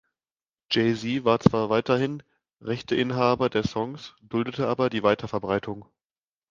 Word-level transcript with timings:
Jay-Z 0.71 1.25
war 1.25 1.39
zwar 1.41 1.69
weiterhin 1.69 2.23
Rechteinhaber 2.59 3.51
der 3.51 3.63
Songs, 3.63 4.15
duldete 4.27 4.67
aber 4.67 4.89
die 4.89 5.03
Weiterverbreitung. 5.03 5.85